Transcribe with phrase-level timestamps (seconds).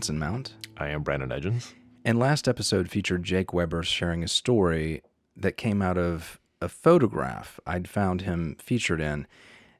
[0.00, 0.26] Welcome to the Well.
[0.26, 0.54] I'm Mount.
[0.78, 1.74] I am Branan Edgens.
[2.06, 5.02] And last episode featured Jake Weber sharing a story
[5.36, 9.26] that came out of a photograph I'd found him featured in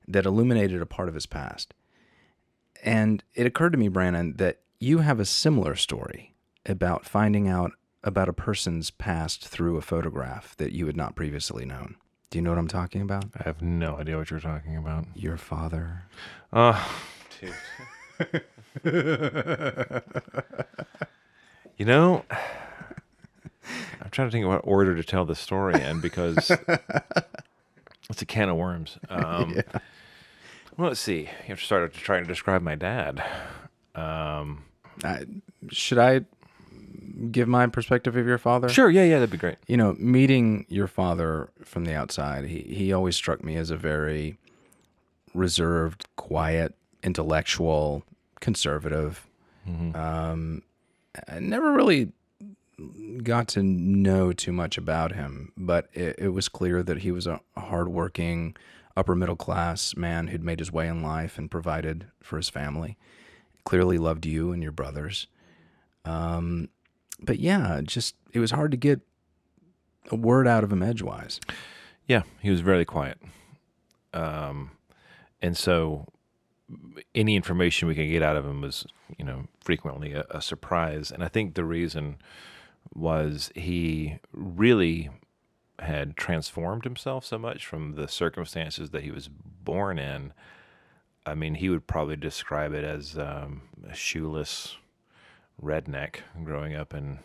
[0.07, 1.73] that illuminated a part of his past.
[2.85, 6.35] And it occurred to me, Branan, that you have a similar story
[6.67, 7.73] about finding out
[8.05, 11.97] about a person's past through a photograph that you had not previously known.
[12.29, 13.25] Do you know what I'm talking about?
[13.39, 15.07] I have no idea what you're talking about.
[15.15, 16.03] Your father.
[16.53, 17.01] Oh,
[17.41, 18.43] dude.
[18.85, 18.93] you
[21.85, 22.25] know,
[24.01, 26.51] I'm trying to think of what order to tell the story in because
[28.11, 28.99] it's a can of worms.
[29.09, 29.61] Um,
[30.81, 31.21] Well, let's see.
[31.21, 33.23] You have to start to try to describe my dad.
[33.95, 34.65] Um,
[35.05, 35.27] I,
[35.71, 36.23] should I
[37.31, 38.71] give my perspective of your father?
[38.71, 39.59] sure, yeah, yeah, that'd be great.
[39.67, 43.77] You know, meeting your father from the outside, he, he always struck me as a
[43.77, 44.39] very
[45.35, 48.03] reserved, quiet, intellectual,
[48.41, 49.27] conservative.
[49.95, 50.63] Um,
[51.29, 52.13] I never really
[53.23, 57.27] got to know too much about him, but it, it was clear that he was
[57.27, 58.57] a hardworking,
[58.97, 62.97] upper middle class man who'd made his way in life and provided for his family.
[63.65, 65.27] Clearly loved you and your brothers.
[66.05, 66.71] Um,
[67.21, 69.01] but yeah, just it was hard to get
[70.11, 71.39] a word out of him edgewise.
[72.07, 73.19] Yeah, he was very quiet.
[74.15, 74.71] Um,
[75.43, 76.07] and so
[77.15, 78.87] any information we could get out of him was,
[79.19, 81.11] you know, frequently a, a surprise.
[81.11, 82.19] And I think the reason
[82.95, 85.11] was he really
[85.79, 90.33] had transformed himself so much from the circumstances that he was born in.
[91.27, 94.77] I mean, he would probably describe it as um, a shoeless
[95.63, 97.19] redneck growing up in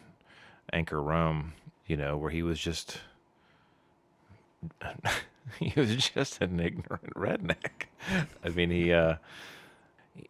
[0.72, 1.53] Anchor, Rome,
[1.88, 3.00] you know, where he was just
[5.59, 7.88] he was just an ignorant redneck.
[8.44, 9.16] I mean, he uh,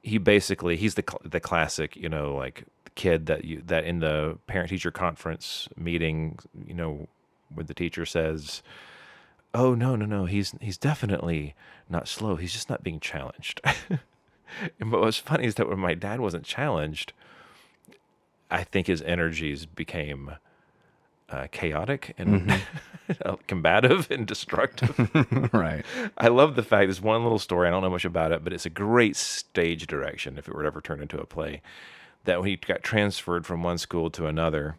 [0.02, 2.66] he basically he's the cl- the classic, you know, like
[2.96, 7.08] kid that you that in the parent teacher conference meeting, you know,
[7.53, 8.62] where the teacher says,
[9.53, 11.56] "Oh no, no, no, he's he's definitely
[11.90, 12.36] not slow.
[12.36, 13.62] He's just not being challenged."
[14.80, 17.14] and what was funny is that when my dad wasn't challenged,
[18.50, 20.32] I think his energies became
[21.35, 22.63] uh, chaotic and
[23.47, 24.97] combative and destructive.
[25.53, 25.85] right.
[26.18, 27.68] I love the fact there's one little story.
[27.68, 30.66] I don't know much about it, but it's a great stage direction if it were
[30.66, 31.62] ever turned into a play.
[32.23, 34.78] That when he got transferred from one school to another,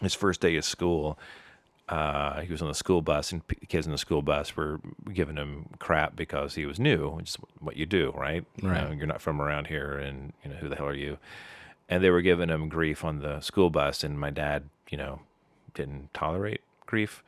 [0.00, 1.18] his first day of school,
[1.88, 4.80] uh, he was on the school bus, and p- kids in the school bus were
[5.12, 8.44] giving him crap because he was new, which is what you do, right?
[8.60, 8.82] You Right.
[8.88, 11.18] know, you're not from around here, and you know who the hell are you?
[11.88, 15.20] And they were giving him grief on the school bus, and my dad, you know,
[15.76, 17.22] didn't tolerate grief,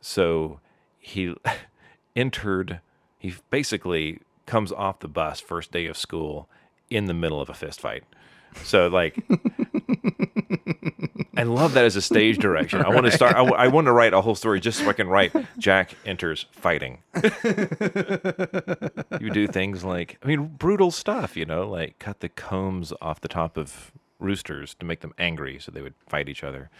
[0.00, 0.60] so
[0.98, 1.34] he
[2.16, 2.80] entered.
[3.18, 6.48] He basically comes off the bus first day of school
[6.88, 8.04] in the middle of a fist fight.
[8.64, 9.22] So like,
[11.36, 12.82] I love that as a stage direction.
[12.82, 13.36] I want to start.
[13.36, 16.98] I want to write a whole story just so I can write Jack enters fighting.
[19.20, 21.36] you do things like, I mean, brutal stuff.
[21.36, 25.58] You know, like cut the combs off the top of roosters to make them angry,
[25.60, 26.70] so they would fight each other.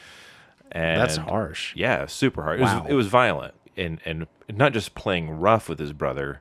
[0.72, 1.74] And That's harsh.
[1.76, 2.60] yeah, super hard.
[2.60, 2.82] It Wow.
[2.82, 6.40] was it was violent and and not just playing rough with his brother,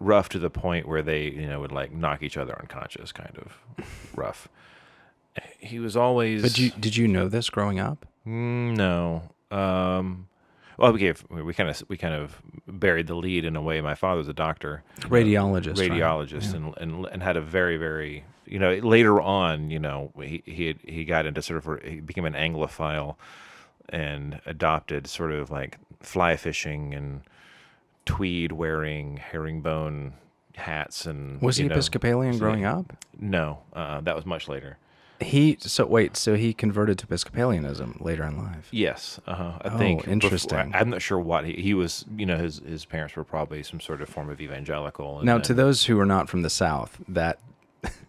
[0.00, 3.36] rough to the point where they you know would like knock each other unconscious, kind
[3.38, 4.48] of rough.
[5.58, 6.42] He was always.
[6.42, 8.06] But you did you know this growing up?
[8.26, 9.22] Mm, no.
[9.50, 10.26] Um,
[10.78, 13.80] well, we gave we kind of we kind of buried the lead in a way.
[13.80, 15.78] My father's a doctor, Radiologist.
[15.78, 15.90] right?
[15.90, 20.42] radiologist, and, and and had a very very you know later on you know he
[20.46, 23.16] he had, he got into sort of he became an Anglophile
[23.88, 27.22] and adopted sort of like fly fishing and
[28.04, 30.14] tweed wearing herringbone
[30.56, 32.96] hats and Was he know, Episcopalian so- growing up?
[33.18, 34.78] No, uh, that was much later.
[35.20, 38.68] He so wait, so he converted to Episcopalianism later in life.
[38.70, 39.58] Yes, uh-huh.
[39.62, 40.00] I Oh, think.
[40.02, 40.70] before- interesting.
[40.72, 42.04] I'm not sure what he, he was.
[42.16, 45.16] You know, his his parents were probably some sort of form of evangelical.
[45.18, 47.40] And Now, then- to those who are not from the South, that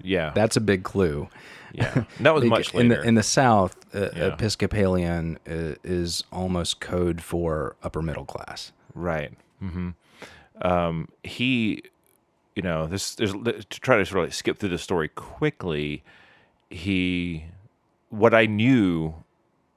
[0.02, 1.28] yeah, that's a big clue.
[1.74, 3.76] yeah, that was much in the in the South.
[3.96, 4.34] Uh, Yeah.
[4.34, 8.72] Episcopalian uh, is almost code for upper middle class.
[8.96, 9.34] Right.
[9.60, 9.90] hmm
[10.62, 11.84] Um, he,
[12.56, 16.04] you know, this there's to try to sort of like skip through the story quickly.
[16.72, 17.46] He,
[18.10, 19.14] what I knew,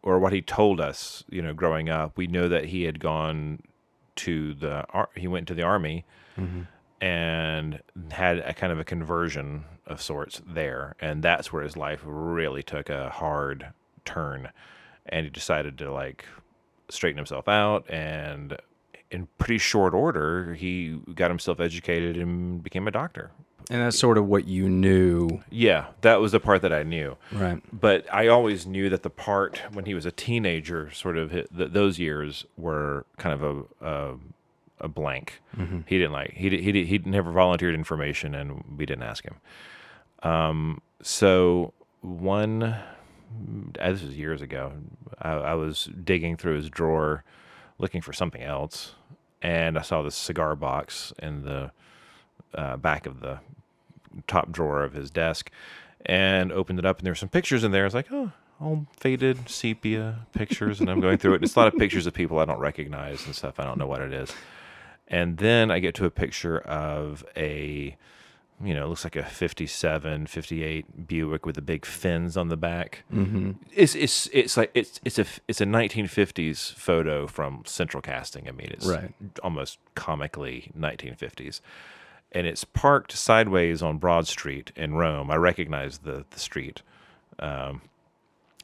[0.02, 3.60] or what he told us, you know, growing up, we know that he had gone
[4.16, 4.84] to the
[5.16, 6.04] he went to the army
[7.00, 7.80] and
[8.10, 12.62] had a kind of a conversion of sorts there, and that's where his life really
[12.62, 13.68] took a hard
[14.04, 14.50] turn,
[15.06, 16.24] and he decided to like
[16.88, 18.56] straighten himself out and
[19.10, 23.30] in pretty short order he got himself educated and became a doctor
[23.70, 25.42] And that's sort of what you knew.
[25.50, 27.16] Yeah, that was the part that I knew.
[27.30, 27.62] Right.
[27.72, 31.56] But I always knew that the part when he was a teenager, sort of hit,
[31.56, 33.42] th- those years were kind of
[33.80, 34.14] a a,
[34.82, 35.40] a blank.
[35.86, 39.24] He didn't like he did, he did, he never volunteered information, and we didn't ask
[39.24, 39.36] him.
[40.22, 42.82] Um, so one, uh,
[43.78, 44.72] this was years ago.
[45.20, 47.24] I, I was digging through his drawer,
[47.78, 48.94] looking for something else,
[49.40, 51.70] and I saw this cigar box in the
[52.54, 53.38] uh, back of the
[54.26, 55.50] top drawer of his desk,
[56.04, 57.82] and opened it up, and there were some pictures in there.
[57.82, 58.32] I was like, oh.
[58.60, 61.42] All faded sepia pictures, and I'm going through it.
[61.42, 63.58] It's a lot of pictures of people I don't recognize and stuff.
[63.58, 64.32] I don't know what it is.
[65.08, 67.96] And then I get to a picture of a
[68.64, 72.56] you know, it looks like a 57, 58 Buick with the big fins on the
[72.56, 73.02] back.
[73.12, 73.52] Mm-hmm.
[73.74, 78.46] It's it's it's like it's it's a it's a 1950s photo from Central Casting.
[78.48, 79.12] I mean, it's Right.
[79.42, 81.60] almost comically 1950s,
[82.30, 85.30] and it's parked sideways on Broad Street in Rome.
[85.30, 86.82] I recognize the the street,
[87.40, 87.82] um,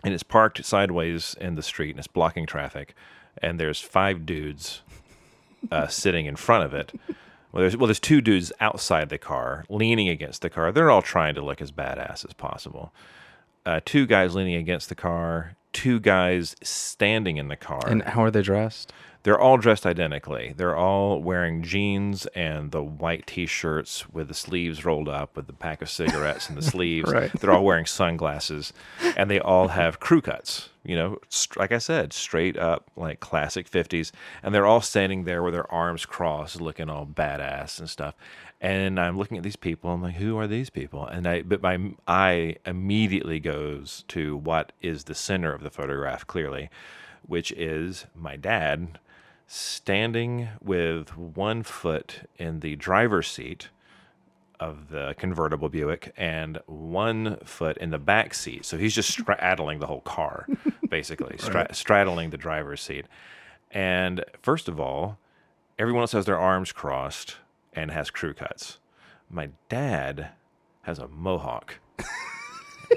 [0.04, 2.94] and it's parked sideways in the street, and it's blocking traffic.
[3.42, 4.82] And there's five dudes
[5.70, 6.92] uh, sitting in front of it.
[7.52, 10.70] Well, there's well, there's two dudes outside the car, leaning against the car.
[10.70, 12.92] They're all trying to look as badass as possible.
[13.64, 15.56] Uh, two guys leaning against the car.
[15.72, 17.86] Two guys standing in the car.
[17.86, 18.92] And how are they dressed?
[19.28, 20.54] They're all dressed identically.
[20.56, 25.52] They're all wearing jeans and the white t-shirts with the sleeves rolled up with the
[25.52, 27.12] pack of cigarettes in the sleeves.
[27.12, 27.30] Right.
[27.38, 28.72] They're all wearing sunglasses
[29.18, 31.18] and they all have crew cuts, you know,
[31.56, 35.70] like I said, straight up like classic 50s and they're all standing there with their
[35.70, 38.14] arms crossed looking all badass and stuff.
[38.62, 39.90] And I'm looking at these people.
[39.90, 41.06] I'm like, who are these people?
[41.06, 41.78] And I, but my
[42.08, 46.70] eye immediately goes to what is the center of the photograph, clearly,
[47.26, 48.98] which is my dad
[49.48, 53.70] standing with one foot in the driver's seat
[54.60, 58.66] of the convertible Buick and one foot in the back seat.
[58.66, 60.46] So he's just straddling the whole car,
[60.88, 63.06] basically, stra- straddling the driver's seat.
[63.70, 65.18] And first of all,
[65.78, 67.36] everyone else has their arms crossed
[67.72, 68.78] and has crew cuts.
[69.30, 70.30] My dad
[70.82, 71.76] has a mohawk.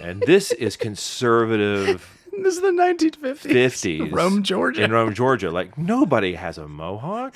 [0.02, 3.52] and this is conservative This is the 1950s.
[3.52, 4.84] 50s Rome, Georgia.
[4.84, 5.52] in Rome, Georgia.
[5.52, 7.36] Like nobody has a mohawk.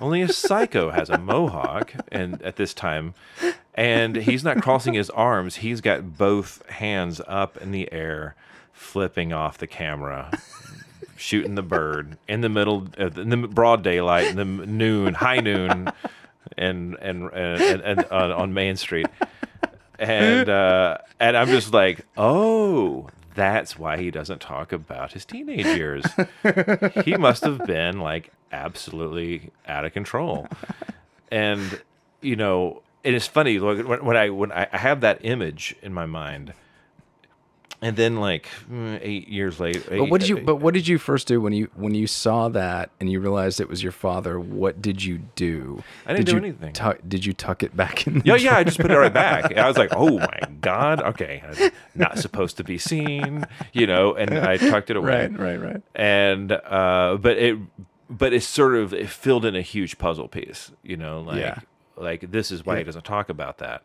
[0.00, 3.14] Only a psycho has a mohawk, and at this time,
[3.74, 5.56] and he's not crossing his arms.
[5.56, 8.34] He's got both hands up in the air,
[8.72, 10.30] flipping off the camera,
[11.16, 15.40] shooting the bird in the middle, uh, in the broad daylight, in the noon, high
[15.40, 15.90] noon,
[16.58, 19.06] and and and, and, and on, on Main Street
[19.98, 25.66] and uh, and I'm just like, oh, that's why he doesn't talk about his teenage
[25.66, 26.04] years.
[27.04, 30.48] he must have been like absolutely out of control,
[31.30, 31.80] and
[32.20, 35.94] you know, and it's funny like, when, when I when I have that image in
[35.94, 36.52] my mind,
[37.82, 40.38] and then like mm, eight years later, But what did you?
[40.38, 43.60] But what did you first do when you when you saw that and you realized
[43.60, 44.40] it was your father?
[44.40, 45.82] What did you do?
[46.06, 46.74] I didn't did do anything.
[47.06, 48.22] did you tuck it back in?
[48.24, 49.54] Yeah, yeah, I just put it right back.
[49.56, 53.44] I was like, "Oh my god, okay, I'm not supposed to be seen,"
[53.74, 55.26] you know, and I tucked it away.
[55.28, 55.82] Right, right, right.
[55.94, 57.58] and uh but it
[58.08, 61.58] but it sort of it filled in a huge puzzle piece you know like Yeah.
[61.96, 63.82] like this is why he doesn't talk about that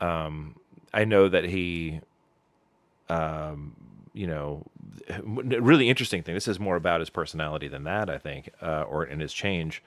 [0.00, 0.54] um
[0.94, 2.00] i know that he
[3.10, 3.74] um
[4.12, 4.64] you know
[5.24, 6.34] really interesting thing.
[6.34, 9.82] This is more about his personality than that i think uh or in his change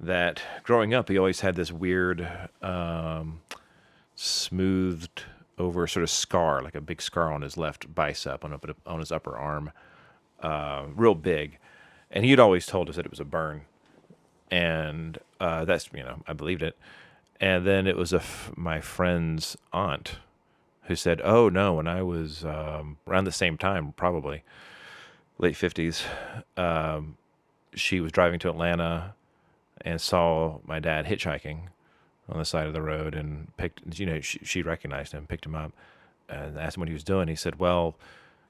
[0.00, 2.28] that growing up he always had this weird
[2.62, 3.40] um
[4.14, 5.24] smoothed
[5.58, 9.12] over sort of scar like a big scar on his left bicep on, on his
[9.12, 9.72] upper arm
[10.40, 11.58] uh, real big,
[12.10, 13.62] and he had always told us that it was a burn,
[14.50, 16.76] and uh, that's you know I believed it,
[17.40, 20.16] and then it was a f- my friend's aunt
[20.88, 24.42] who said, "Oh no, when I was um, around the same time, probably
[25.38, 26.02] late fifties,
[26.56, 27.16] um,
[27.74, 29.14] she was driving to Atlanta
[29.82, 31.68] and saw my dad hitchhiking
[32.28, 35.46] on the side of the road and picked you know she, she recognized him, picked
[35.46, 35.72] him up,
[36.28, 37.28] and asked him what he was doing.
[37.28, 37.96] He said, "Well."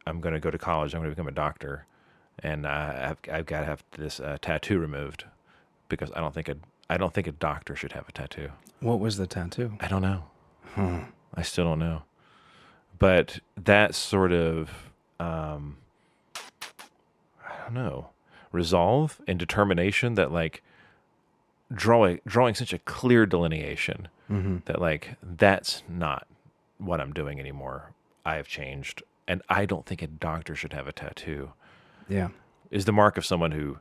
[0.06, 0.94] I'm going to go to college.
[0.94, 1.84] I'm going to become a doctor,
[2.38, 5.24] and uh, I've, I've got to have this uh, tattoo removed
[5.90, 6.56] because I don't think a
[6.88, 8.48] I don't think a doctor should have a tattoo.
[8.80, 9.74] What was the tattoo?
[9.80, 10.24] I don't know.
[11.34, 12.04] I still don't know.
[12.98, 14.70] But that sort of
[15.20, 15.76] um,
[16.36, 18.08] I don't know
[18.50, 20.62] resolve and determination that like
[21.72, 24.08] drawing drawing such a clear delineation
[24.66, 26.26] that like that's not
[26.78, 27.92] what I'm doing anymore.
[28.26, 31.52] I have changed, and I don't think a doctor should have a tattoo.
[32.08, 32.28] Yeah.
[32.70, 33.78] Is the mark of someone who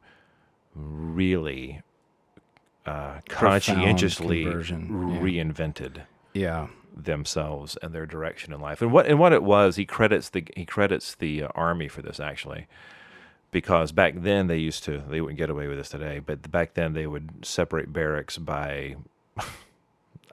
[0.74, 1.82] really
[2.86, 6.04] uh, conscientiously reinvented.
[6.34, 6.68] Yeah.
[7.06, 8.82] Themselves and their direction in life.
[8.82, 12.02] And what and what it was, he credits the he credits the uh, army for
[12.02, 12.68] this actually,
[13.52, 16.74] because back then they used to they wouldn't get away with this today, but back
[16.74, 18.96] then they would separate barracks by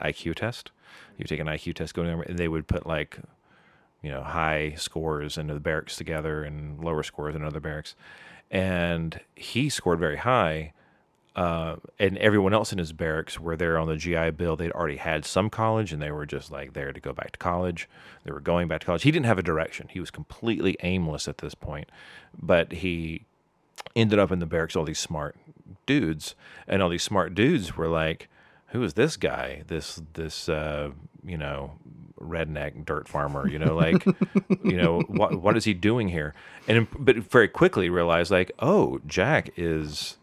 [0.02, 0.70] IQ test.
[1.18, 3.18] You take an IQ test, go to and they would put like
[4.02, 7.94] you know high scores into the barracks together and lower scores in other barracks,
[8.50, 10.72] and he scored very high
[11.36, 14.54] uh, and everyone else in his barracks were there on the GI Bill.
[14.54, 17.38] They'd already had some college, and they were just like there to go back to
[17.38, 17.88] college.
[18.24, 19.02] They were going back to college.
[19.02, 19.88] He didn't have a direction.
[19.90, 21.90] He was completely aimless at this point,
[22.40, 23.24] but he
[23.96, 24.76] ended up in the barracks.
[24.76, 25.36] All these smart
[25.86, 26.36] dudes,
[26.68, 28.28] and all these smart dudes were like,
[28.68, 29.62] "Who is this guy?
[29.66, 30.90] This this uh,
[31.24, 31.72] you know."
[32.20, 34.06] redneck dirt farmer you know like
[34.64, 36.32] you know what what is he doing here
[36.66, 40.16] and but very quickly realized like oh jack is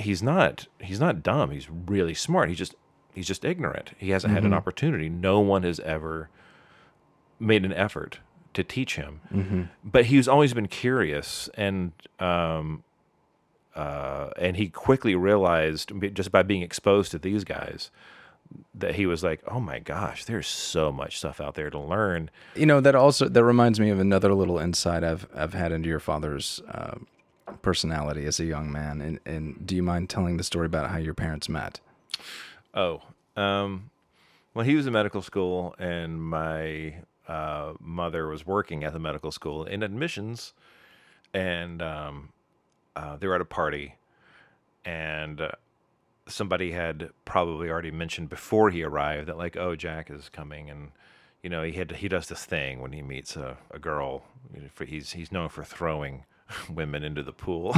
[0.00, 1.50] he's not he's not dumb.
[1.50, 2.48] He's really smart.
[2.48, 2.74] He's just
[3.14, 3.92] he's just ignorant.
[3.98, 5.08] He hasn't had an opportunity.
[5.08, 6.28] No one has ever
[7.38, 8.18] made an effort
[8.54, 9.20] to teach him.
[9.84, 12.82] But he's always been curious and um
[13.76, 17.90] uh and he quickly realized just by being exposed to these guys
[18.74, 22.30] that he was like, "Oh my gosh, there's so much stuff out there to learn."
[22.56, 25.88] You know that also that reminds me of another little insight I've I've had into
[25.88, 26.96] your father's uh,
[27.62, 29.00] personality as a young man.
[29.00, 31.80] And and do you mind telling the story about how your parents met?
[32.74, 33.02] Oh,
[33.36, 33.90] um,
[34.54, 36.94] well, he was in medical school, and my
[37.28, 40.52] uh, mother was working at the medical school in admissions,
[41.32, 42.30] and um,
[42.96, 43.94] uh, they were at a party,
[44.84, 45.50] and uh,
[46.26, 50.90] somebody had probably already mentioned before he arrived that like, oh, Jack is coming, and
[51.42, 54.24] you know he had he does this thing when he meets a, a girl.
[54.52, 56.24] You know, for, he's he's known for throwing
[56.70, 57.76] women into the pool.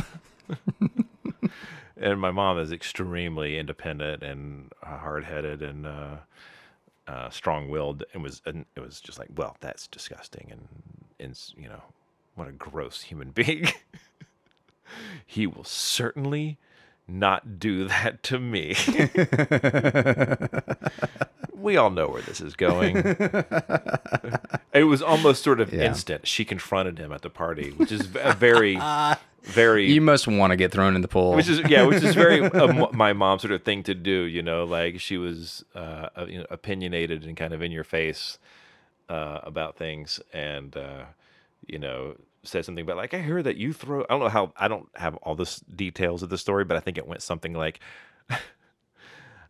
[1.96, 6.16] and my mom is extremely independent and hard-headed and uh,
[7.06, 10.68] uh, strong-willed, and was and it was just like, well, that's disgusting, and
[11.20, 11.82] and you know,
[12.34, 13.68] what a gross human being.
[15.26, 16.58] he will certainly
[17.09, 18.75] not do that to me.
[21.54, 22.97] we all know where this is going.
[24.73, 25.85] it was almost sort of Yeah.
[25.85, 26.26] instant.
[26.26, 28.78] She confronted him at the party, which is a very,
[29.42, 31.35] very You must want to get thrown in the pool.
[31.35, 34.23] which is yeah, which is very um, my mom sort of thing to do.
[34.23, 37.85] You know, like she was uh, uh, you know, opinionated and kind of in your
[37.85, 38.38] face
[39.09, 41.04] uh, about things, and uh,
[41.66, 44.02] you know, said something about like I hear that you throw.
[44.02, 46.80] I don't know how I don't have all the details of the story, but I
[46.80, 47.80] think it went something like.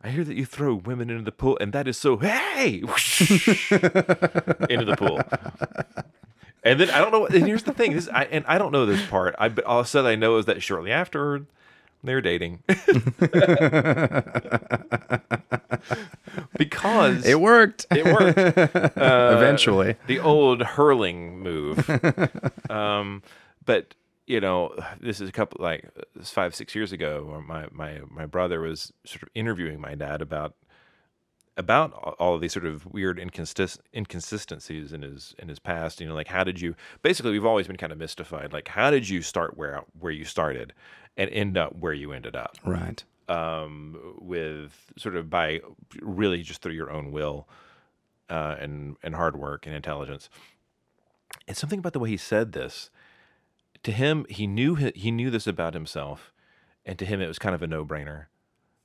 [0.04, 2.82] I hear that you throw women into the pool, and that is so hey
[4.68, 5.20] into the pool.
[6.64, 7.26] And then I don't know.
[7.26, 9.37] And here's the thing: this I, and I don't know this part.
[9.38, 11.46] I but all of a sudden I know is that shortly after
[12.04, 12.62] they're dating
[16.64, 18.38] because it worked it worked.
[18.97, 19.97] eventually.
[20.07, 21.88] The old hurling move.
[22.71, 23.23] um,
[23.64, 23.95] but
[24.26, 25.90] you know, this is a couple like
[26.23, 27.25] five six years ago.
[27.28, 30.54] Where my my my brother was sort of interviewing my dad about
[31.57, 36.00] about all of these sort of weird inconsist- inconsistencies in his in his past.
[36.00, 36.75] You know, like how did you?
[37.02, 38.52] Basically, we've always been kind of mystified.
[38.52, 40.73] Like, how did you start where where you started
[41.16, 42.57] and end up where you ended up?
[42.64, 43.04] Right.
[43.32, 45.60] Um, with sort of by
[46.00, 47.48] really just through your own will
[48.28, 50.28] uh, and and hard work and intelligence.
[51.48, 52.90] And something about the way he said this
[53.82, 56.32] to him, he knew he knew this about himself,
[56.84, 58.26] and to him it was kind of a no brainer.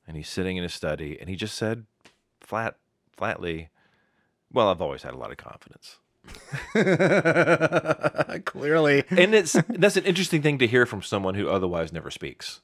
[0.08, 1.86] And he's sitting in his study, and he just said,
[2.39, 2.77] flat,
[3.12, 3.70] flatly,
[4.51, 5.98] "Well, I've always had a lot of confidence."
[8.46, 9.04] Clearly.
[9.10, 12.62] and it's that's an interesting thing to hear from someone who otherwise never speaks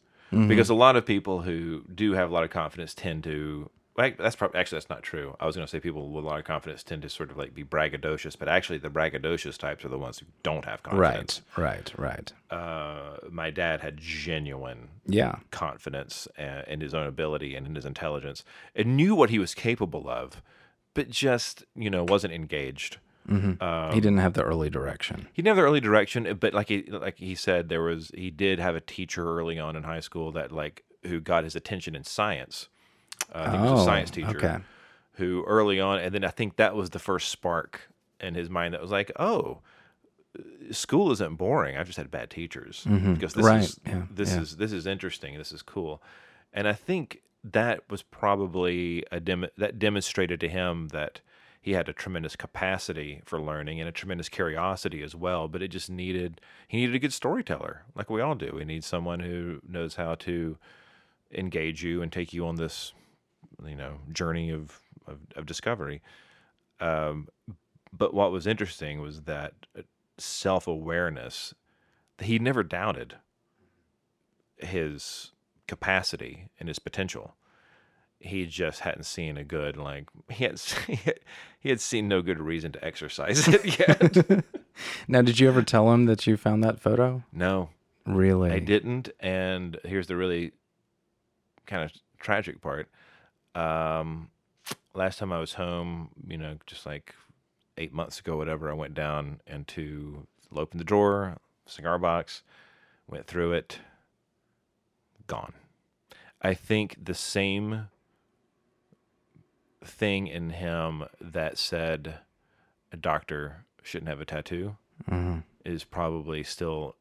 [0.48, 4.18] because a lot of people who do have a lot of confidence tend to like
[4.18, 6.40] that's probably actually that's not true i was going to say people with a lot
[6.40, 9.90] of confidence tend to sort of like be braggadocious but actually the braggadocious types are
[9.90, 11.94] the ones who don't have confidence Right.
[11.98, 12.34] Right.
[12.50, 12.58] Right.
[12.60, 15.36] uh, my dad had genuine Yeah.
[15.52, 18.44] confidence uh, in his own ability and in his intelligence
[18.76, 20.42] and knew what he was capable of
[20.96, 22.98] but just you know wasn't engaged
[23.30, 25.28] he didn't have the early direction.
[25.34, 28.30] he didn't have the early direction, but like he like he said, there was he
[28.32, 31.96] did have a teacher early on in high school that like who got his attention
[31.96, 32.70] in science.
[33.34, 34.58] Uh, I think it was Oh, a science teacher okay.
[35.14, 37.82] who early on, and then I think that was the first spark
[38.20, 39.60] in his mind that was like, oh,
[40.72, 41.78] school isn't boring.
[41.78, 43.56] I've just had bad teachers because this Mm-hmm.
[43.56, 43.64] Right.
[43.64, 44.04] is Yeah.
[44.12, 44.42] this Yeah.
[44.42, 45.38] is this is interesting.
[45.38, 46.02] This is cool,
[46.54, 51.20] and I think that was probably a dem- that demonstrated to him that
[51.64, 55.48] he had a tremendous capacity for learning and a tremendous curiosity as well.
[55.48, 58.52] But it just needed he needed a good storyteller, like we all do.
[58.54, 60.58] We need someone who knows how to
[61.32, 62.94] engage you and take you on this
[63.66, 66.02] you know journey of of, of discovery.
[66.82, 67.30] Um,
[67.94, 69.54] but what was interesting was that
[70.18, 71.54] self awareness.
[72.20, 73.16] He never doubted
[74.58, 75.32] his
[75.68, 77.36] capacity and his potential.
[78.26, 80.60] He just hadn't seen a good like he had
[81.60, 84.46] he had seen no good reason to exercise it yet.
[85.08, 87.24] now, did you ever tell him that you found that photo?
[87.32, 87.70] no,
[88.06, 88.52] Really?
[88.52, 89.10] I didn't.
[89.20, 90.52] And here's the really
[91.66, 92.90] kind of tragic part.
[93.56, 94.30] Um,
[94.94, 97.16] last time I was home, you know, just like
[97.78, 102.44] eight months ago, whatever, I went down and to open the drawer, cigar box,
[103.08, 103.80] went through it,
[105.28, 105.54] gone.
[106.42, 107.88] I think the same
[109.86, 112.20] thing in him that said
[112.92, 114.76] a doctor shouldn't have a tattoo
[115.08, 116.96] hmm is probably still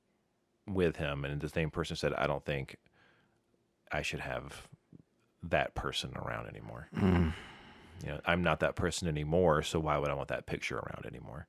[0.68, 2.76] with him and the same person said i don't think
[3.90, 4.68] i should have
[5.42, 6.88] that person around anymore.
[6.96, 7.32] Mm.
[8.04, 11.04] you know i'm not that person anymore so why would i want that picture around
[11.06, 11.46] anymore?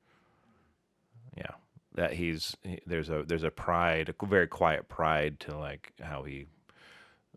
[1.37, 1.51] Yeah
[1.95, 6.23] that he's he, there's a there's a pride a very quiet pride to like how
[6.23, 6.45] he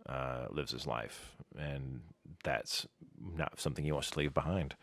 [0.08, 2.00] uh, lives his life and
[2.44, 2.86] that's
[3.34, 4.74] not something he wants to leave behind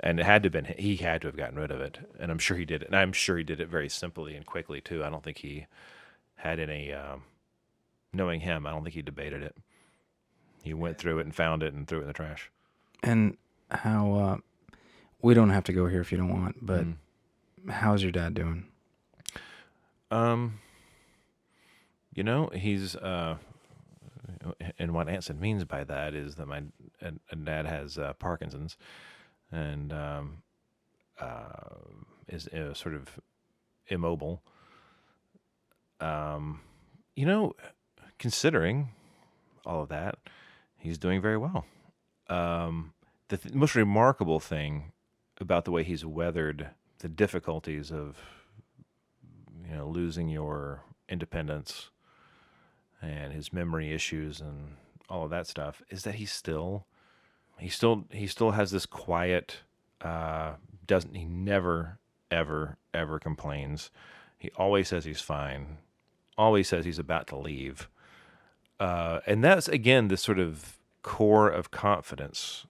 [0.00, 2.30] and it had to have been he had to have gotten rid of it and
[2.30, 4.80] i'm sure he did it and i'm sure he did it very simply and quickly
[4.80, 5.66] too i don't think he
[6.36, 7.22] had any um,
[8.12, 9.56] knowing him i don't think he debated it
[10.62, 12.50] he went through it and found it and threw it in the trash
[13.02, 13.36] And
[13.70, 14.12] how?
[14.14, 14.36] Uh,
[15.20, 16.96] we don't have to go here if you don't want, but Mm.
[17.70, 18.66] how's your dad doing?
[20.10, 20.58] Um,
[22.14, 23.38] you know, he's uh,
[24.78, 26.62] and what Anson means by that is that my
[27.44, 28.76] dad has uh, Parkinson's,
[29.50, 30.42] and um,
[31.20, 31.76] uh,
[32.28, 33.20] is uh, sort of
[33.88, 34.42] immobile.
[36.00, 36.60] Um,
[37.14, 37.54] you know,
[38.18, 38.90] considering
[39.64, 40.18] all of that,
[40.76, 41.64] he's doing very well.
[42.28, 42.94] Um,
[43.28, 44.92] the th- most remarkable thing
[45.40, 48.16] about the way he's weathered the difficulties of
[49.68, 51.90] you know losing your independence
[53.02, 54.76] and his memory issues and
[55.08, 56.86] all of that stuff is that he's still
[57.58, 59.58] he still he still has this quiet
[60.00, 60.52] uh
[60.86, 61.98] doesn't he never
[62.30, 63.90] ever ever complains
[64.38, 65.78] he always says he's fine
[66.38, 67.88] always says he's about to leave
[68.80, 72.66] uh and that's again this sort of core of confidence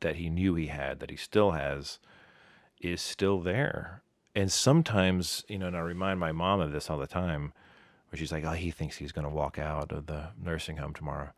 [0.00, 1.98] that he knew he had that he still has
[2.80, 4.02] is still there.
[4.34, 7.52] And sometimes, you know, and I remind my mom of this all the time,
[8.14, 10.94] where she's like, "Oh, he thinks he's going to walk out of the nursing home
[10.94, 11.30] tomorrow,"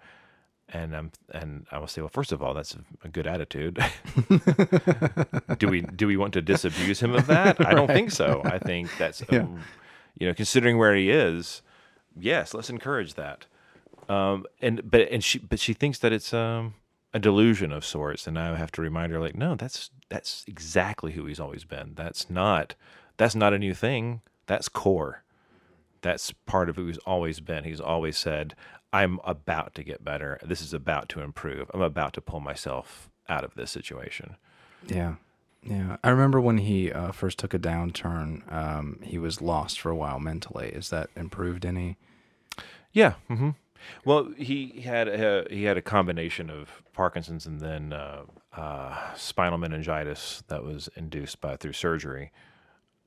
[0.69, 3.83] and um, and I will say, "Well, first of all, that's a, good attitude.
[5.59, 7.67] do we do we want to disabuse him of that?
[7.67, 8.43] I don't think so.
[8.45, 9.39] I think that's, Yeah.
[9.45, 9.63] um,
[10.19, 11.63] you know, considering where he is,
[12.15, 13.47] yes, let's encourage that.
[14.11, 16.75] Um, and but and she but she thinks that it's um
[17.15, 21.13] a delusion of sorts, and I have to remind her, like, no, that's that's exactly
[21.13, 21.93] who he's always been.
[21.95, 22.75] That's not
[23.17, 24.21] that's not a new thing.
[24.45, 25.23] That's core.
[26.07, 27.65] That's part of who he's always been.
[27.65, 28.55] He's always said,
[28.93, 30.39] I'm about to get better.
[30.45, 31.71] This is about to improve.
[31.75, 34.37] I'm about to pull myself out of this situation.
[34.87, 35.17] Yeah.
[35.63, 35.97] Yeah.
[36.05, 39.97] I remember when he uh, first took a downturn, um, he was lost for a
[39.97, 40.69] while mentally.
[40.69, 41.97] Is that improved any?
[42.93, 43.15] Yeah.
[43.27, 43.51] hmm
[44.05, 48.23] Well, he had a, he had a combination of Parkinson's and then uh,
[48.57, 52.31] uh, spinal meningitis that was induced by through surgery,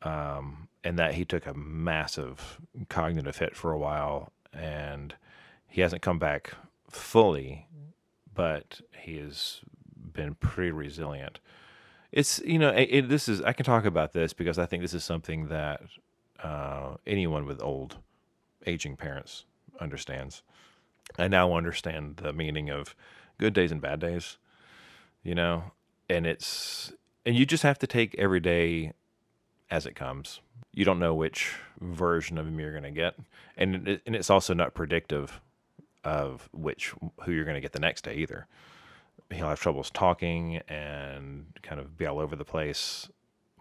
[0.02, 2.60] um, and that he took a massive
[2.90, 5.16] cognitive hit for a while, and
[5.68, 6.54] he hasn't come back
[6.90, 7.68] fully,
[8.34, 9.62] but he has
[9.96, 11.40] been pretty resilient.
[12.12, 14.82] It's you know it, it, this is I can talk about this because I think
[14.82, 15.82] this is something that
[16.44, 17.98] uh, anyone with old
[18.66, 19.46] aging parents
[19.80, 20.42] understands.
[21.18, 22.96] I now understand the meaning of
[23.38, 24.38] good days and bad days,
[25.24, 25.72] you know,
[26.10, 26.94] and it's
[27.26, 28.94] and you just have to take every day
[29.70, 30.42] as it comes.
[30.74, 33.16] You don't know which version of him you're going to get,
[33.58, 35.42] and it, and it's also not predictive
[36.04, 38.48] of which who you're going to get the next day either.
[39.32, 43.10] He'll have troubles talking and kind of be all over the place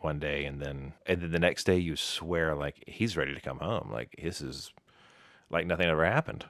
[0.01, 3.41] one day, and then and then the next day you swear like he's ready to
[3.41, 4.73] come home, like this is
[5.51, 6.45] like nothing ever happened.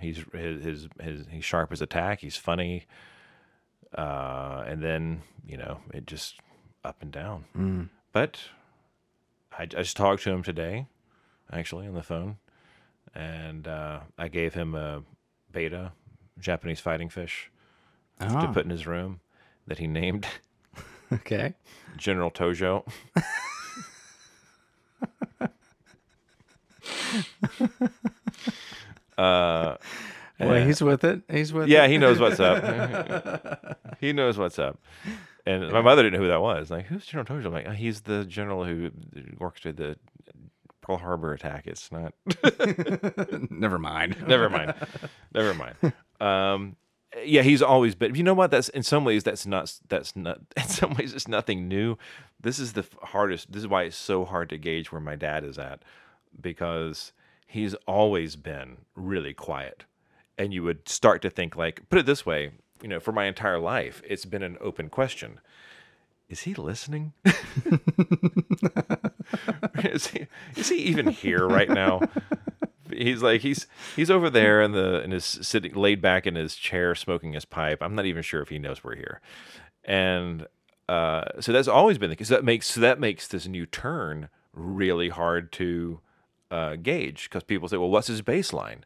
[0.00, 2.20] He's his, his his he's sharp as a tack.
[2.20, 2.86] He's funny,
[3.96, 6.40] uh, and then you know it just
[6.84, 7.44] up and down.
[7.56, 7.88] Mm.
[8.12, 8.38] But
[9.62, 10.86] I, I just talked to him today,
[11.52, 12.38] actually on the phone,
[13.14, 15.02] and uh, I gave him a
[15.52, 15.92] betta
[16.40, 17.50] Japanese fighting fish
[18.18, 19.20] to Ah, put in his room
[19.66, 20.26] that he named
[21.12, 21.54] okay.
[21.96, 22.84] General Tojo.
[29.18, 29.76] uh,
[30.40, 31.22] Well, he's with it.
[31.30, 31.90] He's with Yeah, it.
[31.90, 33.78] he knows what's up.
[34.00, 34.78] he knows what's up.
[35.44, 36.70] And my mother didn't know who that was.
[36.70, 37.46] Like, who's General Tojo?
[37.46, 38.90] I'm like, oh, he's the general who
[39.40, 39.96] orchestrated the
[40.82, 41.66] Pearl Harbor attack.
[41.66, 42.14] It's not.
[43.50, 44.16] Never mind.
[44.26, 44.74] Never mind.
[45.34, 45.92] Never mind.
[46.20, 46.76] Um,
[47.24, 48.14] yeah, he's always been.
[48.14, 48.50] You know what?
[48.50, 49.72] That's in some ways that's not.
[49.88, 50.40] That's not.
[50.56, 51.96] In some ways, it's nothing new.
[52.40, 53.52] This is the hardest.
[53.52, 55.82] This is why it's so hard to gauge where my dad is at,
[56.40, 57.12] because
[57.46, 59.84] he's always been really quiet,
[60.38, 62.52] and you would start to think like, put it this way,
[62.82, 65.40] you know, for my entire life, it's been an open question.
[66.28, 67.12] Is he listening?
[69.84, 72.00] is he is he even here right now?
[72.90, 73.66] He's like he's
[73.96, 77.44] he's over there in the in his sitting laid back in his chair smoking his
[77.44, 77.78] pipe.
[77.80, 79.20] I'm not even sure if he knows we're here,
[79.84, 80.46] and
[80.88, 82.28] uh, so that's always been the case.
[82.28, 86.00] That makes so that makes this new turn really hard to
[86.50, 88.82] uh, gauge because people say, well, what's his baseline?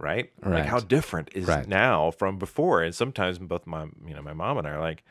[0.00, 0.32] Right?
[0.44, 1.68] Like how different is Right.
[1.68, 2.82] now from before?
[2.82, 5.04] And sometimes both my you know my mom and I are like,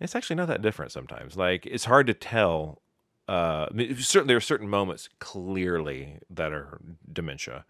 [0.00, 1.36] it's actually not that different sometimes.
[1.36, 2.80] Like it's hard to tell.
[3.28, 6.78] Uh, I mean, certainly there are certain moments clearly that are
[7.12, 7.64] dementia.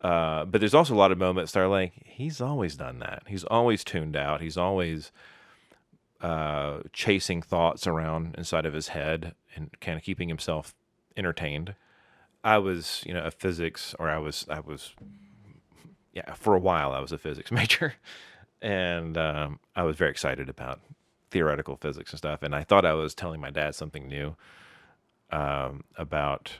[0.00, 3.22] Uh, but there's also a lot of moments that are like he's always done that.
[3.26, 4.40] He's always tuned out.
[4.42, 5.12] He's always
[6.20, 10.74] uh, chasing thoughts around inside of his head and kind of keeping himself
[11.16, 11.74] entertained.
[12.42, 14.94] I was, you know, a physics, or I was, I was,
[16.14, 17.94] yeah, for a while I was a physics major,
[18.62, 20.80] and um, I was very excited about
[21.30, 22.42] theoretical physics and stuff.
[22.42, 24.36] And I thought I was telling my dad something new
[25.30, 26.52] um, about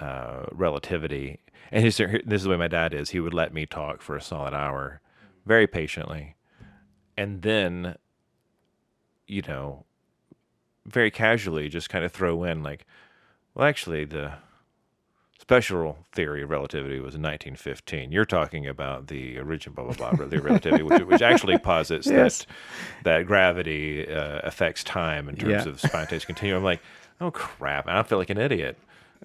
[0.00, 1.40] uh, relativity.
[1.70, 3.10] And his, this is the way my dad is.
[3.10, 5.02] He would let me talk for a solid hour,
[5.44, 6.36] very patiently,
[7.18, 7.96] and then,
[9.26, 9.84] you know,
[10.86, 12.86] very casually just kind of throw in like,
[13.54, 14.32] well, actually, the
[15.38, 18.12] special theory of relativity was in 1915.
[18.12, 22.06] You're talking about the original blah blah blah theory of relativity, which, which actually posits
[22.06, 22.40] Yes.
[22.40, 22.46] that
[23.04, 25.68] that gravity uh, affects time in terms Yeah.
[25.72, 26.58] of spontaneous continuum.
[26.58, 26.80] I'm like,
[27.20, 27.86] oh crap!
[27.88, 28.76] I feel like an idiot.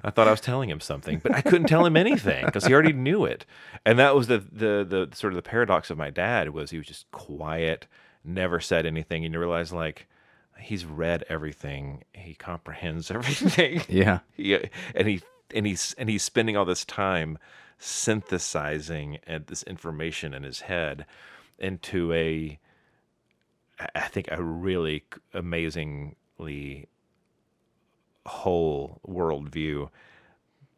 [0.04, 2.74] I thought I was telling him something, but I couldn't tell him anything because he
[2.74, 3.46] already knew it.
[3.86, 6.78] And that was the, the the sort of the paradox of my dad was he
[6.80, 7.86] was just quiet,
[8.24, 10.08] never said anything, and you realize like
[10.60, 13.82] he's read everything, he comprehends everything.
[13.88, 14.20] Yeah.
[14.36, 14.58] he,
[14.96, 15.22] and he
[15.54, 17.38] and he's and he's spending all this time
[17.78, 21.06] synthesizing this information in his head
[21.60, 22.60] into a
[23.96, 26.88] I think a really amazingly
[28.26, 29.90] whole worldview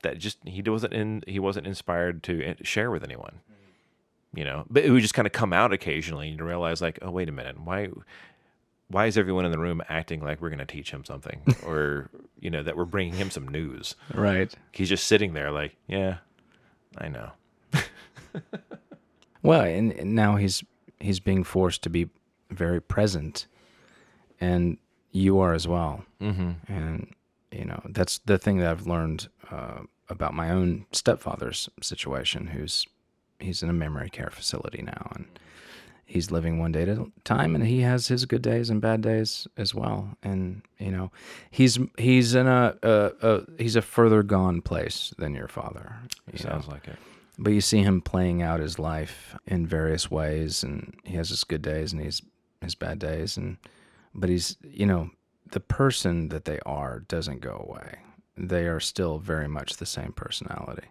[0.01, 4.39] that just he wasn't in he wasn't inspired to eh, share with anyone mm-hmm.
[4.39, 4.65] you know?
[4.69, 7.29] But it would just kind of come out occasionally and you realize like oh wait
[7.29, 7.89] a minute why
[8.89, 12.09] why is everyone in the room acting like we're going to teach him something or
[12.39, 14.53] you know that we're bringing him some news Right.
[14.71, 16.17] he's just sitting there like yeah
[16.97, 17.31] i know
[19.41, 20.63] Well, and, and now he's
[20.99, 22.09] he's being forced to be
[22.49, 23.45] very present,
[24.41, 24.77] and
[25.11, 26.03] you are as well.
[26.19, 26.51] Mm-hmm.
[26.67, 27.13] And
[27.51, 32.47] you know that's the thing that I've learned uh, about my own stepfather's situation.
[32.47, 32.87] Who's
[33.39, 35.25] he's in a memory care facility now, and
[36.05, 39.01] he's living one day at a time, and he has his good days and bad
[39.01, 40.17] days as well.
[40.23, 41.11] And you know,
[41.51, 45.95] he's he's in a, a, a he's a further gone place than your father.
[46.31, 46.51] you know?
[46.51, 46.97] sounds like it
[47.37, 51.43] but you see him playing out his life in various ways and he has his
[51.43, 52.21] good days and he's
[52.61, 53.57] his bad days and
[54.13, 55.09] but he's you know
[55.51, 57.99] the person that they are doesn't go away
[58.37, 60.87] they are still very much the same personality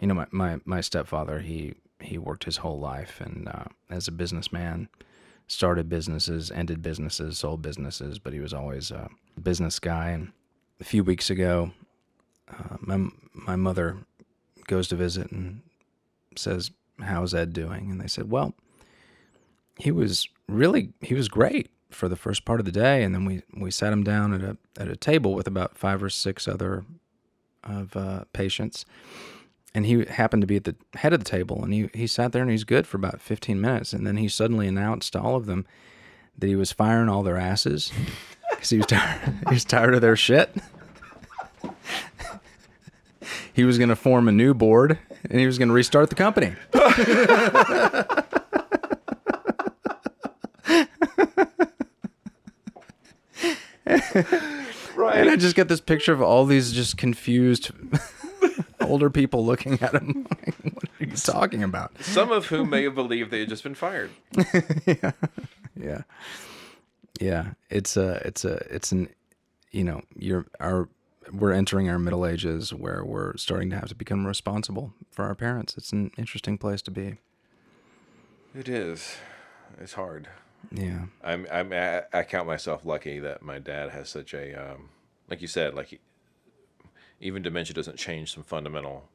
[0.00, 4.08] you know my my, my stepfather he he worked his whole life and uh, as
[4.08, 4.88] a businessman
[5.48, 9.08] started businesses ended businesses sold businesses but he was always a
[9.42, 10.32] business guy and
[10.80, 11.70] a few weeks ago
[12.48, 13.98] uh, my my mother
[14.66, 15.62] goes to visit and
[16.36, 18.54] says, "How's Ed doing?" And they said, "Well,
[19.78, 23.24] he was really he was great for the first part of the day, and then
[23.24, 26.46] we we sat him down at a at a table with about five or six
[26.46, 26.84] other
[27.64, 28.84] of uh, patients."
[29.76, 32.32] And he happened to be at the head of the table, and he, he sat
[32.32, 33.92] there and he's good for about 15 minutes.
[33.92, 35.66] And then he suddenly announced to all of them
[36.38, 37.92] that he was firing all their asses
[38.50, 39.34] because he was tired.
[39.48, 40.48] he was tired of their shit.
[43.52, 46.14] he was going to form a new board and he was going to restart the
[46.14, 46.54] company.
[54.96, 57.72] right And I just get this picture of all these just confused
[58.86, 60.26] older people looking at him.
[60.46, 61.92] Like, what are you talking about?
[62.02, 64.10] some of whom may have believed they had just been fired
[65.76, 66.02] Yeah,
[67.20, 67.52] yeah.
[67.70, 69.08] It's a, it's a, it's an,
[69.72, 70.88] you know, you're our,
[71.32, 75.34] we're entering our middle ages where we're starting to have to become responsible for our
[75.34, 75.76] parents.
[75.76, 77.16] It's an interesting place to be.
[78.54, 79.16] It is.
[79.80, 80.28] It's hard.
[80.72, 81.06] Yeah.
[81.22, 84.88] I'm, I'm I, I count myself lucky that my dad has such a um,
[85.28, 85.98] like you said like he,
[87.20, 89.08] even dementia doesn't change some fundamental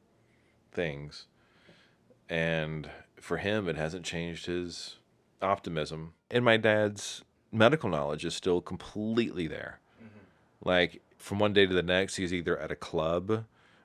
[0.70, 1.26] things.
[2.28, 4.96] And for him it hasn't changed his
[5.40, 6.14] optimism.
[6.30, 9.80] And my dad's medical knowledge is still completely there.
[10.02, 10.68] Mm-hmm.
[10.68, 13.44] Like from one day to the next he's either at a club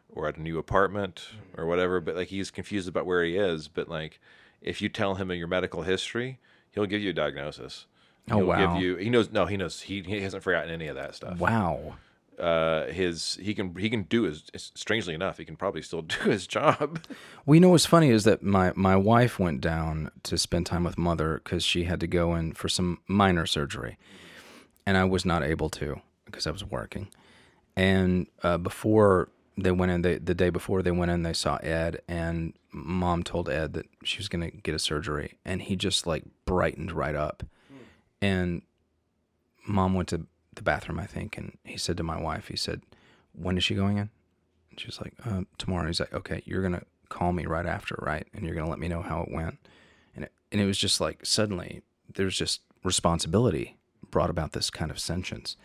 [0.10, 1.62] or at a new apartment mm-hmm.
[1.62, 4.20] or whatever but like he's confused about where he is but like
[4.62, 6.40] if you tell him in your medical history
[6.72, 7.86] he'll give you a diagnosis.
[8.30, 8.74] Oh, he'll wow.
[8.74, 11.40] give you he knows no he knows he, he hasn't forgotten any of that stuff.
[11.40, 11.96] Wow.
[12.40, 16.30] Uh his he can he can do his strangely enough he can probably still do
[16.30, 17.00] his job
[17.46, 20.84] Well, you know what's funny is that my, my wife went down to spend time
[20.84, 23.98] with mother because she had to go in for some minor surgery,
[24.86, 27.08] and I was not able to because I was working.
[27.78, 31.56] And uh, before they went in, they, the day before they went in, they saw
[31.58, 35.76] Ed, and mom told Ed that she was going to get a surgery, and he
[35.76, 37.44] just like brightened right up.
[38.22, 38.62] And
[39.66, 40.26] mom went to
[40.58, 42.82] the bathroom, I think, and he said to my wife, he said,
[43.34, 44.10] "When is she going in?"
[44.70, 45.88] And she was like, uh, tomorrow.
[45.88, 48.28] He's like, okay, you're gonna call me right after, right?
[48.34, 49.58] And you're gonna let me know how it went.
[50.16, 51.82] And it, and it was just like suddenly
[52.14, 53.78] there's just responsibility
[54.12, 55.56] brought about this kind of sentience.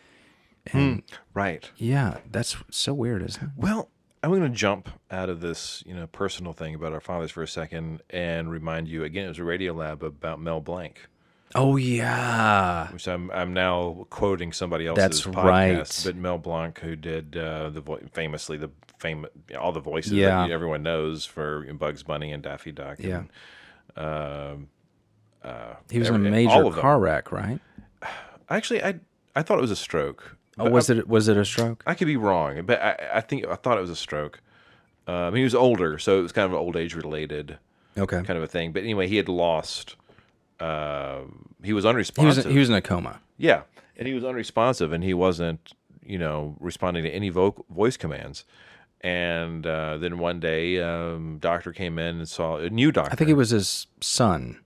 [0.73, 1.03] And
[1.35, 3.51] right yeah, that's so weird, isn't it?
[3.57, 3.89] well
[4.23, 7.43] i'm going to jump out of this you know personal thing about our fathers for
[7.43, 11.09] a second and remind you again it was a Radiolab about mel blanc
[11.55, 16.03] Oh yeah, which i'm i'm now quoting somebody else's That's podcast right.
[16.05, 20.47] but mel blanc who did uh the vo- famously the famous all the voices Yeah.
[20.47, 23.25] that everyone knows for bugs bunny and daffy duck Yeah.
[23.97, 24.69] and, um
[25.43, 27.61] uh he was in a major car wreck, right?
[28.49, 28.95] Actually, I
[29.35, 30.37] I thought it was a stroke.
[30.59, 31.83] Oh, was it was it a stroke?
[31.87, 34.41] I, I could be wrong, but I, I think I thought it was a stroke.
[35.09, 37.59] Um, he was older, so it was kind of an old age related
[37.99, 38.73] Okay, kind of a thing.
[38.73, 39.97] But anyway, he had lost.
[40.63, 41.23] Uh,
[41.63, 42.51] he was he was unresponsive.
[42.53, 43.21] he was in a coma.
[43.37, 43.63] yeah,
[43.97, 45.73] and he was unresponsive, and he wasn't,
[46.05, 48.45] you know, responding to any voc voice commands.
[49.01, 53.13] And uh, then one day, um, doctor came in and saw a new doctor.
[53.13, 54.61] I think it was his son.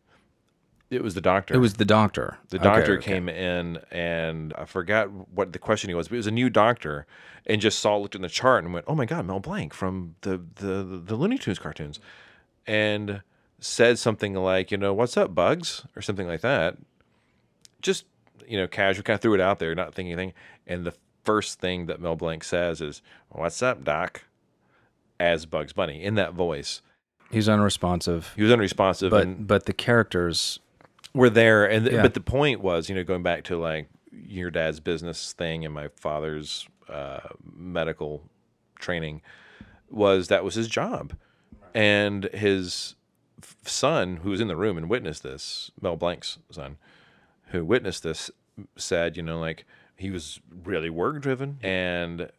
[0.91, 1.55] it was the doctor.
[1.55, 2.39] It was the doctor.
[2.51, 3.13] The doctor okay.
[3.13, 6.51] came in, and I forgot what the question he was, but it was a new
[6.51, 7.07] doctor,
[7.47, 10.17] and just saw looked in the chart and went, "Oh my God, Mel Blanc from
[10.21, 11.99] the the the Looney Tunes cartoons,"
[12.67, 13.23] and
[13.61, 16.77] said something like, "You know, what's up, Bugs?" or something like that.
[17.83, 18.05] Just
[18.49, 20.33] you know, casual, kind of threw it out there, not thinking anything.
[20.67, 24.23] And the first thing that Mel Blanc says is, "What's up, Doc?"
[25.19, 26.83] as Bugs Bunny in that voice.
[27.31, 30.61] He's unresponsive, He was unresponsive, but but the characters.
[31.15, 32.03] were there and Yeah.
[32.03, 35.73] but the point was you know going back to like your dad's business thing and
[35.73, 38.23] my father's uh, medical
[38.79, 39.23] training
[39.91, 41.15] was that was his job
[41.75, 42.96] and his
[43.63, 46.77] son who was in the room and witnessed this mel blanc's son
[47.49, 48.31] who witnessed this
[48.77, 49.65] said you know like
[49.97, 52.31] he was really work driven and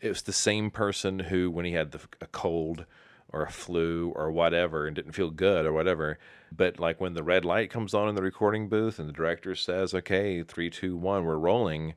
[0.00, 2.84] it was the same person who when he had the, a cold
[3.32, 6.18] or a flu or whatever and didn't feel good or whatever
[6.50, 9.54] but like when the red light comes on in the recording booth and the director
[9.54, 11.94] says okay three two one we're rolling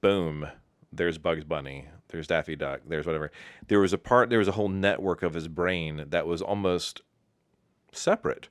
[0.00, 0.46] boom
[0.92, 3.32] there's bugs bunny there's daffy duck there's whatever.
[3.66, 7.00] There was a part there was a whole network of his brain that was almost
[7.92, 8.48] separate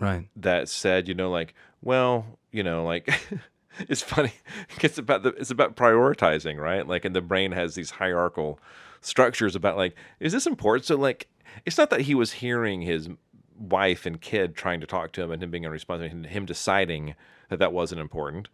[0.00, 0.28] Right.
[0.36, 3.08] that said, you know, like, well, you know, like
[3.80, 4.32] it's funny.
[4.82, 6.86] It's about the it's about prioritizing, right?
[6.86, 8.58] Like, and the brain has these hierarchical
[9.00, 10.84] structures about like, is this important?
[10.86, 11.28] So, like,
[11.64, 13.08] it's not that he was hearing his
[13.58, 17.14] wife and kid trying to talk to him and him being unresponsive, and him deciding
[17.48, 18.48] that that wasn't important,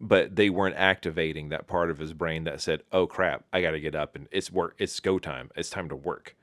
[0.00, 3.72] but they weren't activating that part of his brain that said, "Oh crap, I got
[3.72, 4.74] to get up and it's work.
[4.78, 5.50] It's go time.
[5.56, 6.34] It's time to work."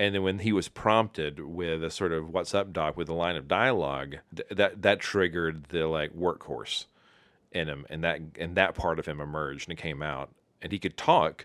[0.00, 3.14] And then when he was prompted with a sort of "What's up, Doc?" with a
[3.14, 6.86] line of dialogue, th- that that triggered the like workhorse
[7.52, 10.30] in him, and that and that part of him emerged and came out,
[10.62, 11.44] and he could talk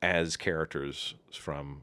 [0.00, 1.82] as characters from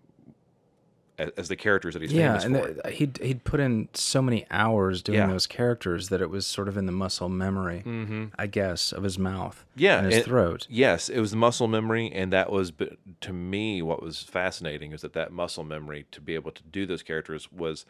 [1.18, 2.82] as, as the characters that he's Yeah, famous and for.
[2.84, 5.28] the, he'd he'd put in so many hours doing Yeah.
[5.28, 8.26] those characters that it was sort of in the muscle memory, mm-hmm.
[8.38, 10.68] I guess, of his mouth Yeah, and his and- throat.
[10.70, 14.92] Yes, it was the muscle memory, and that was but to me what was fascinating
[14.92, 17.86] is that that muscle memory to be able to do those characters was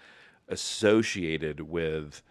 [0.50, 2.22] associated with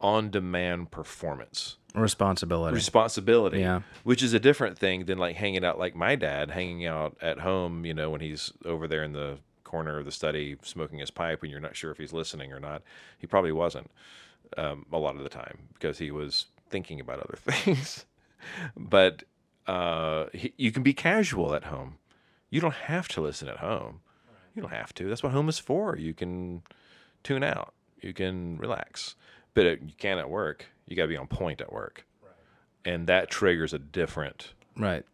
[0.00, 1.76] on-demand performance.
[1.94, 2.74] Responsibility.
[2.74, 3.82] responsibility Yeah.
[4.02, 7.38] which is a different thing than like hanging out like my dad hanging out at
[7.38, 11.10] home you know when he's over there in the corner of the study smoking his
[11.10, 12.82] pipe and you're not sure if he's listening or not
[13.18, 13.90] he probably wasn't
[14.56, 18.04] um, a lot of the time because he was thinking about other things.
[18.76, 19.24] But
[19.66, 21.96] uh, he, you can be casual at home.
[22.50, 24.00] You don't have to listen at home.
[24.54, 25.08] You don't have to.
[25.08, 25.96] That's what home is for.
[25.96, 26.62] You can
[27.24, 27.74] tune out.
[28.00, 29.16] You can relax.
[29.54, 30.66] But it, you can at work.
[30.86, 32.06] You got to be on point at work,
[32.84, 35.04] and that triggers a different Right.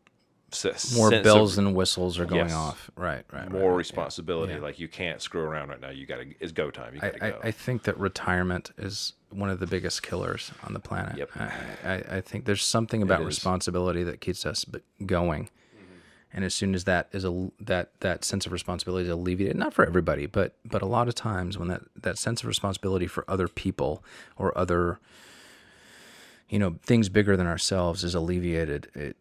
[0.52, 2.52] S- More bells of, and whistles are going Yes.
[2.54, 2.90] off.
[2.96, 3.24] Right.
[3.32, 3.42] Right.
[3.42, 4.54] right, more right, responsibility.
[4.54, 4.60] Yeah.
[4.60, 5.90] Like you can't screw around right now.
[5.90, 6.34] You got to.
[6.40, 6.94] It's go time.
[6.94, 7.40] You I, got to I, go.
[7.44, 11.16] I think that retirement is one of the biggest killers on the planet.
[11.16, 11.30] Yep.
[11.36, 11.44] I,
[11.84, 14.64] I, I think there's something about responsibility that keeps us
[15.06, 15.44] going.
[15.44, 15.94] Mm-hmm.
[16.32, 19.72] And as soon as that is a that that sense of responsibility is alleviated, not
[19.74, 23.24] for everybody, but but a lot of times when that that sense of responsibility for
[23.28, 24.04] other people
[24.36, 24.98] or other
[26.48, 29.16] you know things bigger than ourselves is alleviated, it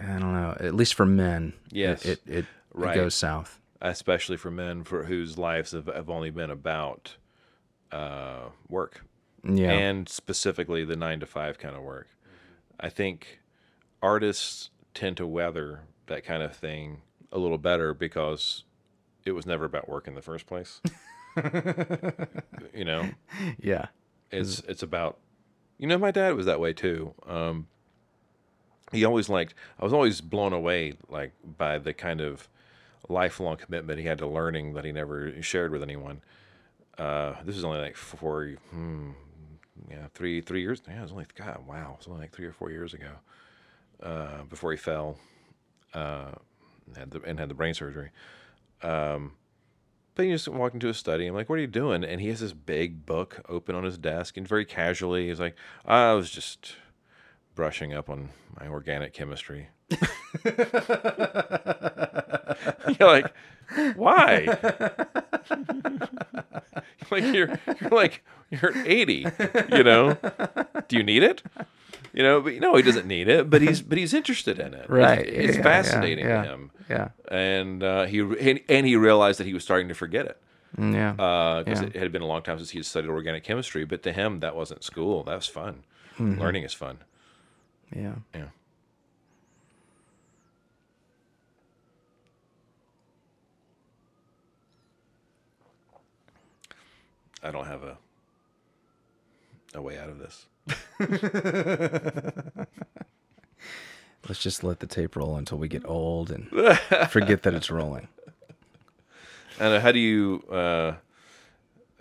[0.00, 0.56] I don't know.
[0.58, 2.04] At least for men, it- Yes.
[2.04, 2.94] it it, it, Right.
[2.94, 3.58] goes south.
[3.82, 7.16] especially for men for whose lives have, have only been about
[7.92, 9.04] uh, work
[9.42, 12.08] Yeah, and specifically the nine to five kind of work.
[12.78, 13.40] I think
[14.02, 18.64] artists tend to weather that kind of thing a little better because
[19.24, 20.80] it was never about work in the first place.
[22.74, 23.08] you know,
[23.60, 23.86] yeah,
[24.30, 25.18] it's it's about
[25.78, 27.14] you know my dad was that way too.
[27.26, 27.66] Um,
[28.92, 29.54] he always liked.
[29.78, 32.48] I was always blown away like by the kind of
[33.08, 36.22] lifelong commitment he had to learning that he never shared with anyone.
[36.98, 39.10] Uh, this is only like four, hmm,
[39.90, 40.82] yeah, three three years.
[40.86, 43.12] Yeah, it was only God, wow, it was only like three or four years ago
[44.02, 45.18] uh, before he fell
[45.94, 46.32] uh,
[46.96, 48.10] had the, and had the brain surgery.
[48.82, 49.32] Um,
[50.14, 51.26] but he just walked into his study.
[51.26, 53.98] I'm like, "What are you doing?" And he has this big book open on his
[53.98, 56.74] desk, and very casually, he's like, "I was just
[57.60, 59.68] brushing up on my organic chemistry."
[62.98, 63.32] you're like,
[63.96, 64.46] why?
[67.10, 69.26] like you're you're like you're 80,
[69.72, 70.16] you know.
[70.88, 71.42] Do you need it?
[72.12, 74.84] You know, but no, he doesn't need it, but he's but he's interested in it.
[74.84, 75.26] It's- Right.
[75.26, 76.70] It's, Yeah, fascinating yeah, to him.
[76.88, 80.38] yeah, And uh, he and, and he realized that he was starting to forget it
[80.78, 81.10] mm, yeah.
[81.22, 81.88] Uh, because Yeah.
[81.88, 83.84] it had been a long time since he had studied organic chemistry.
[83.84, 85.22] But to him, that wasn't school.
[85.24, 85.84] That was fun.
[86.18, 86.40] Mm-hmm.
[86.40, 86.98] Learning is fun.
[87.94, 88.14] Yeah.
[88.34, 88.46] Yeah.
[97.42, 97.96] I don't have a
[99.74, 100.46] a way out of this.
[104.28, 106.48] Let's just let the tape roll until we get old and
[107.10, 108.08] forget that it's rolling.
[109.58, 110.94] And how do you uh,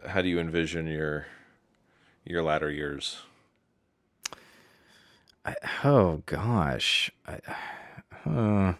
[0.07, 1.27] how do you envision your
[2.25, 3.19] your latter years?
[5.49, 7.39] I, oh gosh, I,
[8.29, 8.73] uh,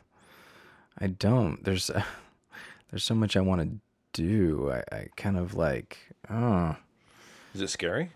[0.99, 1.63] I don't.
[1.63, 2.03] There's uh,
[2.91, 4.71] there's so much I want to do.
[4.71, 5.97] I, I kind of like,
[6.29, 6.75] oh,
[7.53, 8.11] Is it scary?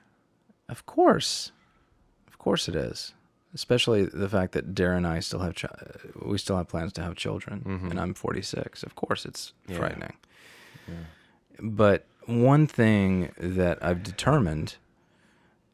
[0.70, 1.52] of course,
[2.28, 3.14] of course it is.
[3.56, 5.70] Especially the fact that Darah and I still have chi-
[6.26, 7.62] we still have plans to have children,
[7.92, 8.82] and I'm 46.
[8.82, 9.78] Of course, it's Yeah.
[9.78, 10.14] frightening.
[11.62, 14.78] But one thing that I've determined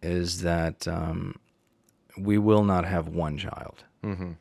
[0.03, 1.39] is that um,
[2.19, 4.31] we will not have one child Mm-hmm.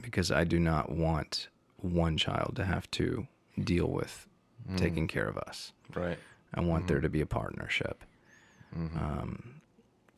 [0.00, 1.48] because I do not want
[1.78, 3.26] one child to have to
[3.62, 4.26] deal with
[4.76, 5.72] taking care of us.
[5.94, 6.18] Right.
[6.54, 8.04] I want there to be a partnership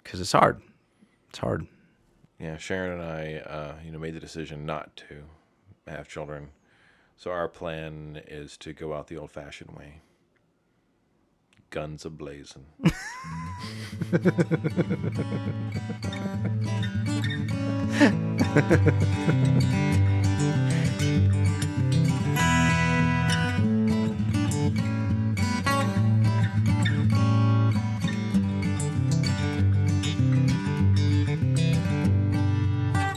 [0.03, 0.61] because it's hard.
[1.31, 1.67] It's hard.
[2.39, 5.23] Yeah, Sharon and I, uh, you know, made the decision not to
[5.89, 6.51] have children.
[7.17, 10.01] So our plan is to go out the old-fashioned way.
[11.71, 12.67] Guns a blazing.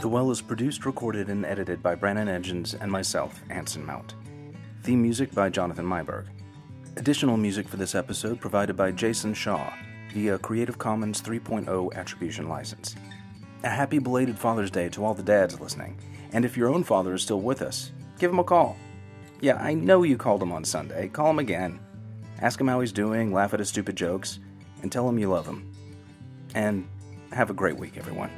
[0.00, 4.14] The Well is produced, recorded, and edited by Branan Edgens and myself, Anson Mount.
[4.82, 6.24] Theme music by Jonathan Myberg.
[7.00, 9.72] Additional music for this episode provided by Jason Shaw
[10.12, 12.94] via uh, Creative Commons 3.0 Attribution License.
[13.62, 15.96] A happy belated Father's Day to all the dads listening,
[16.34, 18.76] and if your own father is still with us, give him a call.
[19.40, 21.08] Yeah, I know you called him on Sunday.
[21.08, 21.80] Call him again.
[22.42, 24.38] Ask him how he's doing, laugh at his stupid jokes,
[24.82, 25.72] and tell him you love him.
[26.54, 26.86] And
[27.32, 28.30] have a great week, everyone.